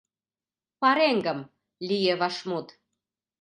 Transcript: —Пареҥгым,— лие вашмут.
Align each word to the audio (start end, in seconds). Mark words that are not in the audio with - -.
—Пареҥгым,— 0.81 1.39
лие 1.87 2.13
вашмут. 2.21 2.67